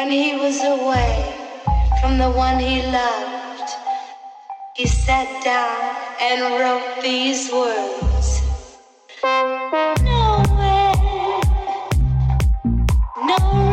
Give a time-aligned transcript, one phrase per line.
[0.00, 1.12] When he was away
[2.00, 3.70] from the one he loved,
[4.74, 5.76] he sat down
[6.22, 8.40] and wrote these words.
[10.02, 11.04] Nowhere,
[13.26, 13.69] nowhere.